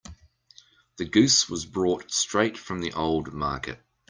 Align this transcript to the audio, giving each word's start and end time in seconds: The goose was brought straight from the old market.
The 0.97 1.05
goose 1.05 1.47
was 1.47 1.67
brought 1.67 2.11
straight 2.11 2.57
from 2.57 2.79
the 2.79 2.91
old 2.93 3.33
market. 3.33 3.79